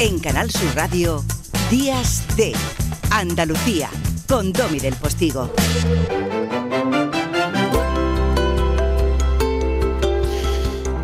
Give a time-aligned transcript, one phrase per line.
[0.00, 1.22] En Canal Sur Radio,
[1.70, 2.52] Días de
[3.12, 3.88] Andalucía,
[4.28, 5.48] con Domi del Postigo.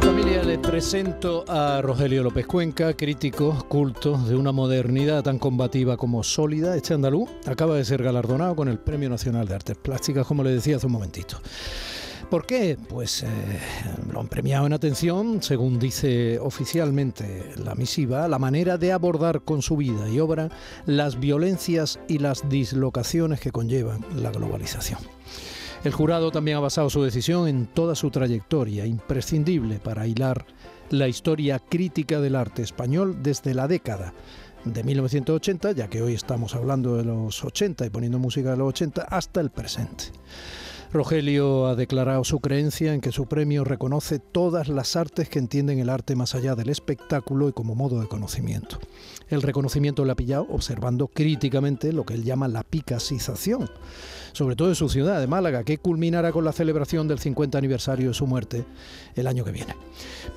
[0.00, 6.24] Familia, les presento a Rogelio López Cuenca, crítico culto de una modernidad tan combativa como
[6.24, 6.74] sólida.
[6.74, 10.50] Este andaluz acaba de ser galardonado con el Premio Nacional de Artes Plásticas, como le
[10.50, 11.40] decía hace un momentito.
[12.28, 12.76] ¿Por qué?
[12.88, 13.26] Pues eh,
[14.12, 19.62] lo han premiado en atención, según dice oficialmente la misiva, la manera de abordar con
[19.62, 20.50] su vida y obra
[20.86, 25.00] las violencias y las dislocaciones que conllevan la globalización.
[25.82, 30.44] El jurado también ha basado su decisión en toda su trayectoria, imprescindible para hilar
[30.90, 34.12] la historia crítica del arte español desde la década
[34.64, 38.68] de 1980, ya que hoy estamos hablando de los 80 y poniendo música de los
[38.68, 40.04] 80, hasta el presente.
[40.92, 45.78] Rogelio ha declarado su creencia en que su premio reconoce todas las artes que entienden
[45.78, 48.80] el arte más allá del espectáculo y como modo de conocimiento.
[49.28, 53.70] El reconocimiento lo ha pillado observando críticamente lo que él llama la picasización,
[54.32, 58.08] sobre todo en su ciudad de Málaga, que culminará con la celebración del 50 aniversario
[58.08, 58.64] de su muerte
[59.14, 59.76] el año que viene.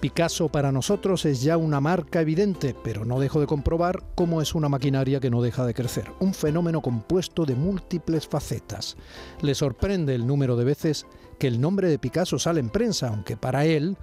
[0.01, 4.53] Picasso para nosotros es ya una marca evidente, pero no dejo de comprobar cómo es
[4.53, 8.97] una maquinaria que no deja de crecer, un fenómeno compuesto de múltiples facetas.
[9.41, 11.05] Le sorprende el número de veces
[11.39, 13.97] que el nombre de Picasso sale en prensa, aunque para él,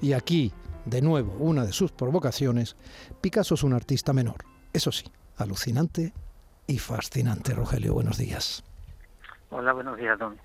[0.00, 0.52] y aquí
[0.84, 2.76] de nuevo una de sus provocaciones,
[3.20, 4.44] Picasso es un artista menor.
[4.72, 5.04] Eso sí,
[5.36, 6.12] alucinante
[6.66, 7.54] y fascinante.
[7.54, 8.64] Rogelio, buenos días.
[9.50, 10.36] Hola, buenos días, Don.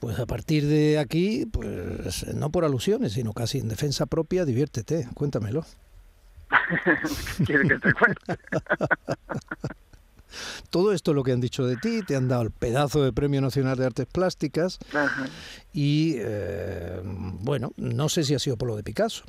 [0.00, 5.08] Pues a partir de aquí, pues no por alusiones, sino casi en defensa propia, diviértete,
[5.14, 5.64] cuéntamelo.
[7.46, 8.36] ¿Quieres que te cuente?
[10.70, 13.40] Todo esto lo que han dicho de ti, te han dado el pedazo de Premio
[13.40, 15.24] Nacional de Artes Plásticas Ajá.
[15.72, 19.24] y, eh, bueno, no sé si ha sido por lo de Picasso.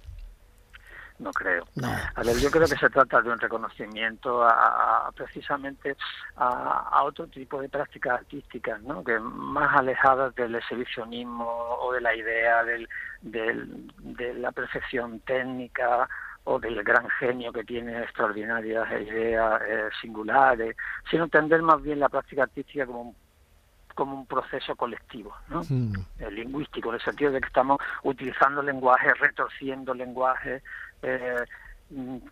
[1.20, 1.66] No creo.
[1.74, 1.88] No.
[1.88, 5.98] A ver, yo creo que se trata de un reconocimiento a, a- precisamente
[6.36, 9.04] a, a otro tipo de prácticas artísticas, ¿no?
[9.04, 11.48] Que más alejadas del exhibicionismo
[11.82, 12.88] o de la idea del,
[13.24, 16.08] del- de la perfección técnica
[16.50, 20.78] o del gran genio que tiene extraordinarias ideas eh, singulares,
[21.10, 23.16] sino entender más bien la práctica artística como un,
[23.94, 25.62] como un proceso colectivo, ¿no?
[25.62, 30.64] Eh, lingüístico, en el sentido de que estamos utilizando lenguaje, retorciendo lenguaje,
[31.02, 31.44] eh,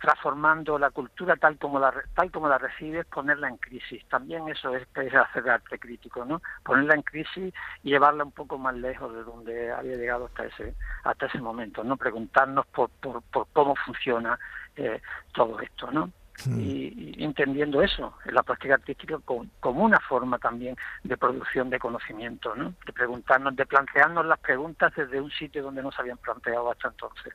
[0.00, 4.04] transformando la cultura tal como la tal como la recibes, ponerla en crisis.
[4.08, 6.42] También eso es, es hacer arte crítico, ¿no?
[6.62, 10.74] Ponerla en crisis y llevarla un poco más lejos de donde había llegado hasta ese
[11.04, 11.96] hasta ese momento, ¿no?
[11.96, 14.38] Preguntarnos por por, por cómo funciona
[14.76, 15.00] eh,
[15.32, 16.10] todo esto, ¿no?
[16.44, 16.60] mm.
[16.60, 21.78] y, y entendiendo eso, la práctica artística como, como una forma también de producción de
[21.78, 22.74] conocimiento, ¿no?
[22.84, 26.88] de preguntarnos, de plantearnos las preguntas desde un sitio donde no se habían planteado hasta
[26.88, 27.34] entonces.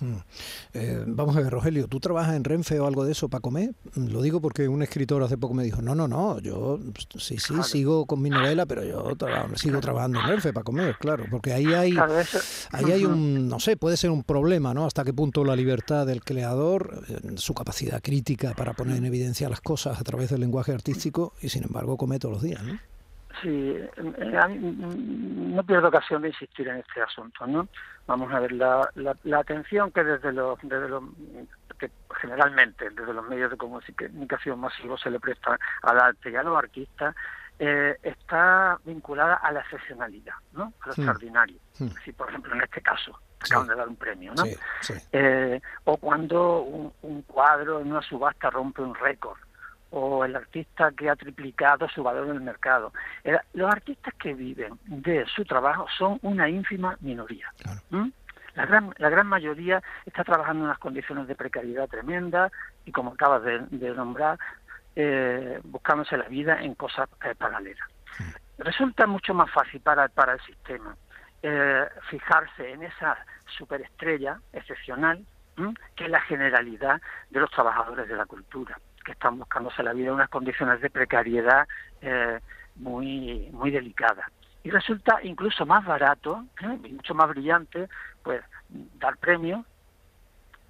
[0.00, 0.14] Mm.
[0.74, 3.74] Eh, vamos a ver, Rogelio, ¿tú trabajas en Renfe o algo de eso para comer?
[3.94, 6.80] Mm, Lo digo porque un escritor hace poco me dijo, no, no, no, yo
[7.18, 7.62] sí, sí, Claro.
[7.62, 11.52] sigo con mi novela, pero yo tra- sigo trabajando en Renfe para comer, claro, porque
[11.52, 11.92] ahí hay...
[11.92, 12.38] Claro, eso,
[12.70, 14.86] Ahí hay un, no sé, puede ser un problema, ¿no?
[14.86, 19.48] Hasta qué punto la libertad del creador, eh, su capacidad crítica para poner en evidencia
[19.48, 22.78] las cosas a través del lenguaje artístico y sin embargo come todos los días, ¿no?
[23.42, 23.76] Sí,
[24.26, 27.68] no pierdo ocasión de insistir en este asunto, ¿no?
[28.06, 31.02] Vamos a ver la, la, la atención que desde los, desde los
[31.78, 36.42] que generalmente desde los medios de comunicación masivos se le presta al arte y a
[36.42, 37.14] los artistas
[37.58, 40.72] eh, está vinculada a la excepcionalidad, ¿no?
[40.80, 41.58] A lo extraordinario.
[42.04, 43.52] Si, por ejemplo, en este caso Sí.
[43.54, 44.44] acaban de dar un premio, ¿no?
[45.10, 49.36] Eh, o cuando un, un cuadro en una subasta rompe un récord,
[49.92, 52.92] o el artista que ha triplicado su valor en el mercado.
[53.52, 57.52] Los artistas que viven de su trabajo son una ínfima minoría.
[57.58, 57.80] Claro.
[57.90, 58.08] ¿Mm?
[58.54, 62.50] La gran, la gran mayoría está trabajando en unas condiciones de precariedad tremenda
[62.84, 64.38] y, como acabas de, de nombrar,
[64.94, 67.88] eh, buscándose la vida en cosas eh, paralelas.
[68.58, 70.94] Resulta mucho más fácil para, para el sistema
[71.42, 73.16] eh, fijarse en esa
[73.56, 75.24] superestrella excepcional
[75.56, 75.74] ¿m?
[75.96, 80.14] que la generalidad de los trabajadores de la cultura, que están buscándose la vida en
[80.14, 81.66] unas condiciones de precariedad
[82.00, 82.40] eh,
[82.76, 84.26] muy, muy delicadas.
[84.64, 86.78] Y resulta incluso más barato ¿eh?
[86.84, 87.88] y mucho más brillante
[88.22, 89.66] pues dar premios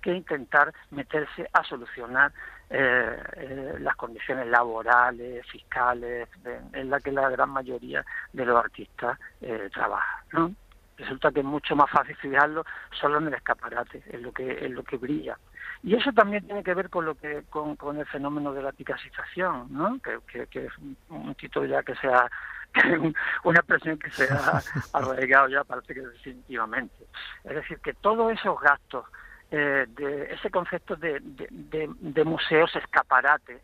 [0.00, 2.32] que intentar meterse a solucionar
[2.74, 6.26] eh, eh, las condiciones laborales, fiscales,
[6.72, 10.54] en la que la gran mayoría de los artistas eh, trabaja, ¿no?
[10.96, 12.64] Resulta que es mucho más fácil fijarlo
[12.98, 15.36] solo en el escaparate, en lo que, en lo que brilla.
[15.82, 18.72] Y eso también tiene que ver con lo que con, con el fenómeno de la
[18.72, 19.98] picasización, ¿no?
[20.00, 20.72] Que, que, que es
[21.08, 22.30] un, título ya que sea
[23.44, 24.62] una expresión que se ha
[24.92, 27.04] arraigado ya parece que definitivamente.
[27.44, 29.04] Es decir, que todos esos gastos
[29.50, 33.60] eh, de ese concepto de, de, museos escaparate.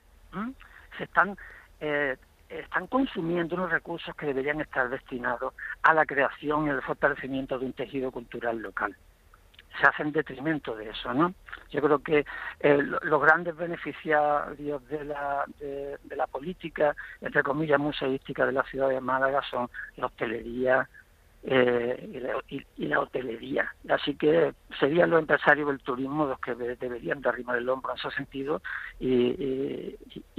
[0.98, 1.36] Se están
[1.80, 2.16] eh,
[2.48, 7.66] están consumiendo unos recursos que deberían estar destinados a la creación y el fortalecimiento de
[7.66, 8.96] un tejido cultural local.
[9.80, 11.34] Se hace en detrimento de eso, ¿no?
[11.70, 12.24] Yo creo que
[12.60, 18.88] eh, los grandes beneficiarios de la, de, la política, entre comillas, museística de la ciudad
[18.88, 20.88] de Málaga son la hostelería,
[21.44, 22.08] eh,
[22.76, 23.72] y, la, hotelería.
[23.88, 28.10] Así que serían los empresarios del turismo los que deberían de el hombro en ese
[28.16, 28.60] sentido
[28.98, 29.96] y,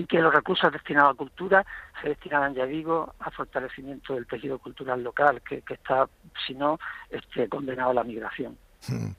[0.08, 1.66] que los recursos destinados a cultura
[2.02, 6.10] se destinaran, ya digo, a fortalecimiento del tejido cultural local, que, está,
[6.48, 8.58] si no, este, condenado a la migración.
[8.88, 9.12] Hmm.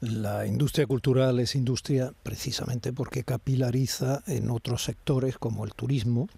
[0.00, 6.28] La industria cultural es industria precisamente porque capilariza en otros sectores como el turismo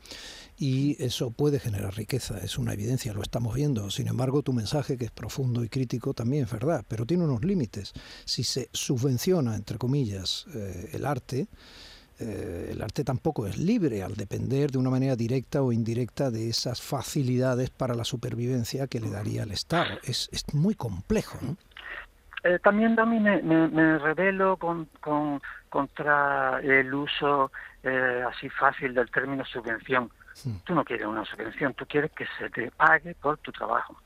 [0.58, 3.90] y eso puede generar riqueza, es una evidencia, lo estamos viendo.
[3.90, 7.44] Sin embargo, tu mensaje, que es profundo y crítico, también es verdad, pero tiene unos
[7.44, 7.92] límites.
[8.24, 11.48] Si se subvenciona, entre comillas, eh, el arte,
[12.18, 16.48] eh, el arte tampoco es libre al depender de una manera directa o indirecta de
[16.48, 19.98] esas facilidades para la supervivencia que le daría el Estado.
[20.04, 21.38] Es, es muy complejo.
[21.42, 21.58] ¿no?
[22.46, 24.88] Eh, también, Dami, me, me, revelo con,
[25.68, 27.50] contra el uso
[28.28, 30.10] así fácil del término subvención.
[30.64, 33.96] Tú no quieres una subvención, tú quieres que se te pague por tu trabajo.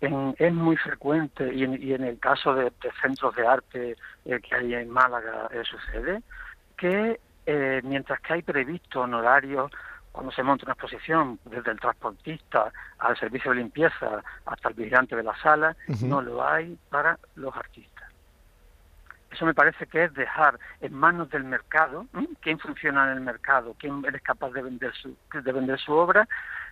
[0.00, 4.88] es muy frecuente, y en, el caso de, centros de arte eh, que hay en
[4.88, 6.22] Málaga eh, sucede,
[6.78, 9.70] que eh, mientras que hay previsto honorarios
[10.14, 15.16] cuando se monta una exposición, desde el transportista al servicio de limpieza hasta el vigilante
[15.16, 18.08] de la sala, no lo hay para los artistas.
[19.32, 22.06] Eso me parece que es dejar en manos del mercado,
[22.40, 26.28] quién funciona en el mercado, quién es capaz de vender su, de vender su obra,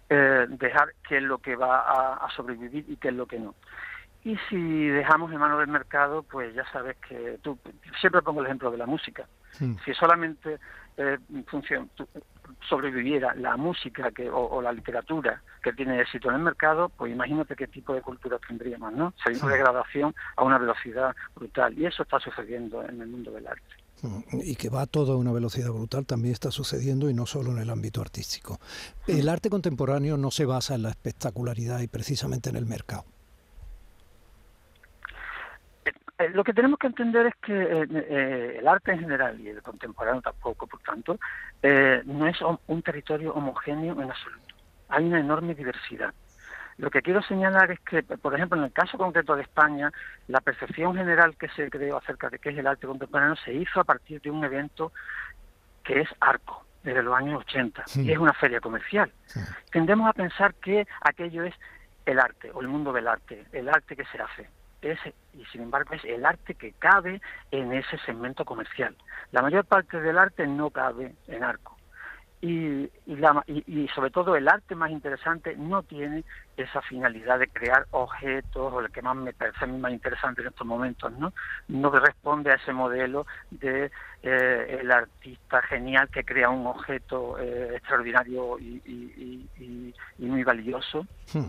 [0.09, 3.57] eh, dejar qué es lo que va a, sobrevivir y qué es lo que no.
[4.23, 7.59] Y si dejamos en manos del mercado, pues ya sabes que tú,
[8.01, 9.27] siempre pongo el ejemplo de la música.
[9.85, 10.61] Si solamente
[10.97, 11.19] eh,
[11.49, 11.89] funciona,
[12.69, 17.57] sobreviviera la música que, o, la literatura que tiene éxito en el mercado, pues imagínate
[17.57, 19.15] qué tipo de cultura tendríamos, ¿no?
[19.23, 21.79] Sería una degradación a una velocidad brutal.
[21.79, 23.75] Y eso está sucediendo en el mundo del arte.
[24.03, 27.53] Mm, y que va todo a una velocidad brutal también está sucediendo y no solo
[27.53, 28.59] en el ámbito artístico.
[29.07, 33.05] El arte contemporáneo no se basa en la espectacularidad y precisamente en el mercado.
[36.23, 39.49] Eh, lo que tenemos que entender es que eh, eh, el arte en general y
[39.49, 41.19] el contemporáneo tampoco, por tanto,
[42.05, 44.55] no es un territorio homogéneo en absoluto.
[44.89, 46.13] Hay una enorme diversidad.
[46.79, 49.93] Lo que quiero señalar es que, por ejemplo, en el caso concreto de España,
[50.29, 53.81] la percepción general que se creó acerca de qué es el arte contemporáneo se hizo
[53.81, 54.93] a partir de un evento
[55.85, 59.13] que es Arco, desde los años 80, y es una feria comercial.
[59.71, 61.55] Tendemos a pensar que aquello es
[62.07, 64.49] el arte o el mundo del arte, el arte que se hace
[64.83, 67.21] y sin embargo es el arte que cabe
[67.51, 68.97] en ese segmento comercial.
[69.31, 71.77] La mayor parte del arte no cabe en arco.
[72.45, 76.25] Y, y, sobre todo el arte más interesante no tiene
[76.57, 80.41] esa finalidad de crear objetos, o el que más me parece a mí más interesante
[80.41, 81.33] en estos momentos, ¿no?
[81.69, 83.93] No responde a ese modelo de
[84.25, 91.07] eh, el artista genial que crea un objeto eh, extraordinario y, muy valioso.
[91.33, 91.47] Hmm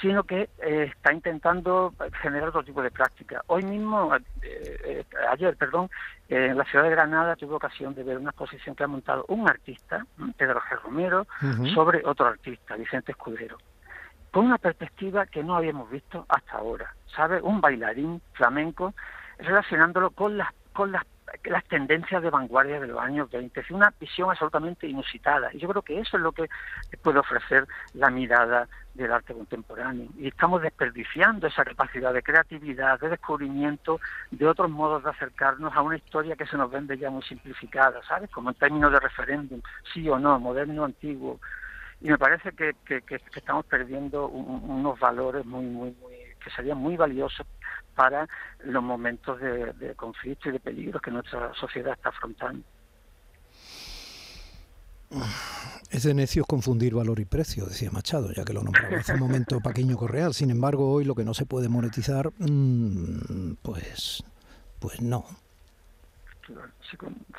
[0.00, 1.92] sino que eh, está intentando
[2.22, 3.42] generar otro tipo de práctica.
[3.46, 5.90] Hoy mismo, eh, eh, ayer, perdón,
[6.28, 9.48] en la ciudad de Granada tuve ocasión de ver una exposición que ha montado un
[9.48, 10.04] artista,
[10.36, 10.80] Pedro G.
[10.82, 11.26] Romero,
[11.74, 13.56] sobre otro artista, Vicente Escudero,
[14.30, 17.40] con una perspectiva que no habíamos visto hasta ahora, ¿sabe?
[17.40, 18.94] Un bailarín flamenco
[19.38, 21.04] relacionándolo con las con las
[21.44, 23.60] las tendencias de vanguardia de los años 20.
[23.60, 25.50] Es una visión absolutamente inusitada.
[25.52, 26.48] Y yo creo que eso es lo que
[27.02, 30.08] puede ofrecer la mirada del arte contemporáneo.
[30.18, 35.82] Y estamos desperdiciando esa capacidad de creatividad, de descubrimiento, de otros modos de acercarnos a
[35.82, 38.30] una historia que se nos vende ya muy simplificada, ¿sabes?
[38.30, 39.60] Como en términos de referéndum,
[39.92, 41.40] sí o no, moderno antiguo.
[42.00, 43.02] Y me parece que, que,
[43.34, 47.46] estamos perdiendo unos valores muy, muy, muy, que serían muy valiosos
[47.98, 48.28] para
[48.62, 52.62] los momentos de, conflicto y de peligro que nuestra sociedad está afrontando.
[55.90, 59.18] Es de necios confundir valor y precio, decía Machado, ya que lo nombraba hace un
[59.18, 60.32] momento Paquiño Correal.
[60.32, 64.22] Sin embargo, hoy lo que no se puede monetizar, mm, pues,
[64.78, 65.24] pues no.
[66.48, 66.70] Cultural,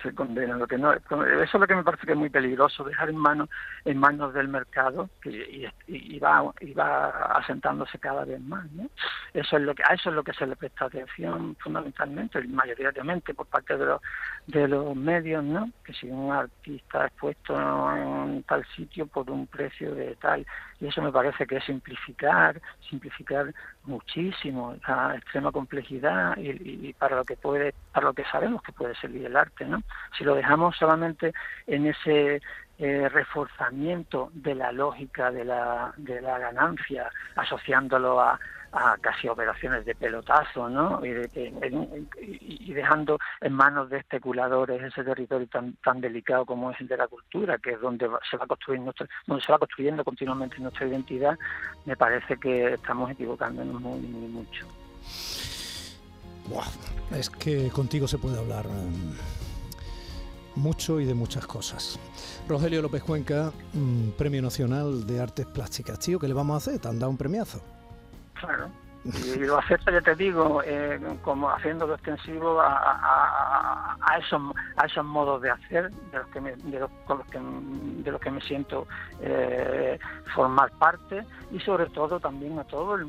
[0.02, 0.58] se, condena.
[0.58, 3.18] Lo que no, eso es lo que me parece que es muy peligroso, dejar en
[3.18, 3.50] manos
[3.86, 8.70] en manos del mercado y, y, va, y va asentándose cada vez más.
[8.72, 8.90] ¿no?
[9.34, 13.34] Eso es lo que, a eso es lo que se le presta atención fundamentalmente, mayoritariamente
[13.34, 14.02] por parte de los,
[14.48, 15.72] de los medios, ¿no?
[15.84, 17.56] que si un artista es puesto
[17.96, 20.46] en tal sitio por un precio de tal,
[20.80, 27.26] y eso me parece que es simplificar, simplificar muchísimo la extrema complejidad y, para lo
[27.26, 29.82] que puede, para lo que sabemos que puede servir el arte, ¿no?
[30.18, 31.34] Si lo dejamos solamente
[31.68, 32.42] en ese
[32.78, 38.40] eh, reforzamiento de la lógica de la, de la ganancia, asociándolo a,
[38.72, 41.02] a casi operaciones de pelotazo, ¿no?
[41.06, 41.10] Y,
[42.20, 46.98] y, dejando en manos de especuladores ese territorio tan tan delicado como es el de
[46.98, 48.94] la cultura, que es donde se va construyendo
[49.28, 51.38] donde se va construyendo continuamente nuestra identidad,
[51.86, 54.68] me parece que estamos equivocándonos muy, muy mucho.
[57.12, 59.14] Es que contigo se puede hablar um,
[60.56, 62.00] mucho y de muchas cosas.
[62.48, 66.00] Rogelio López Cuenca, mm, Premio Nacional de Artes Plásticas.
[66.00, 66.80] Tío, ¿qué le vamos a hacer?
[66.80, 67.62] ¿Te han dado un premiazo?
[68.40, 68.70] Claro.
[69.06, 74.42] Y lo acepta, ya te digo, eh, como haciéndolo extensivo a, a, esos,
[74.76, 76.90] a esos modos de hacer de los que me, de los,
[77.32, 78.88] que, de los que me siento
[79.22, 79.98] eh,
[80.36, 83.06] formar parte y sobre todo también a todo el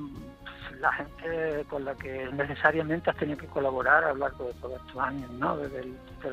[0.81, 4.81] la gente con la que necesariamente has tenido que colaborar a lo largo de todos
[4.81, 5.57] estos años, ¿no?
[5.57, 5.93] Desde,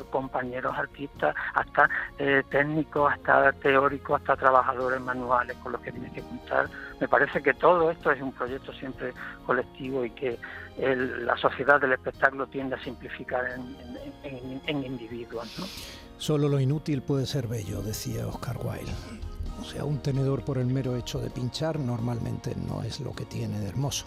[0.09, 6.21] compañeros artistas hasta eh, técnicos, hasta teóricos, hasta trabajadores manuales con los que tienes que
[6.21, 6.69] contar.
[6.99, 9.13] Me parece que todo esto es un proyecto siempre
[9.45, 10.37] colectivo y que
[10.77, 13.45] la sociedad del espectáculo tiende a simplificar
[14.23, 15.47] en, individuos.
[16.17, 18.91] Solo lo inútil puede ser bello, decía Oscar Wilde.
[19.67, 23.25] O sea, un tenedor por el mero hecho de pinchar normalmente no es lo que
[23.25, 24.05] tiene de hermoso.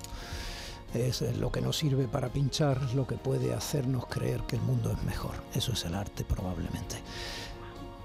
[0.95, 4.91] Es lo que nos sirve para pinchar, lo que puede hacernos creer que el mundo
[4.91, 5.33] es mejor.
[5.55, 6.97] Eso es el arte probablemente.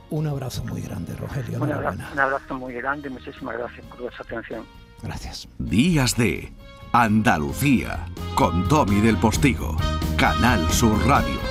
[0.09, 1.63] Un abrazo muy grande, Rogelio.
[1.63, 4.65] Un abrazo, un abrazo muy grande y muchísimas gracias por vuestra atención.
[5.01, 5.47] Gracias.
[5.57, 6.51] Días de
[6.91, 9.77] Andalucía con Domi del Postigo,
[10.17, 11.44] Canal Sur Radio.